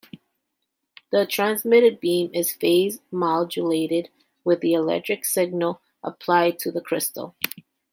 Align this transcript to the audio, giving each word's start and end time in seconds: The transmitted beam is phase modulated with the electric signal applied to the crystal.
The 1.11 1.27
transmitted 1.27 1.99
beam 1.99 2.31
is 2.33 2.53
phase 2.53 3.01
modulated 3.11 4.09
with 4.43 4.59
the 4.61 4.73
electric 4.73 5.25
signal 5.25 5.79
applied 6.01 6.57
to 6.61 6.71
the 6.71 6.81
crystal. 6.81 7.35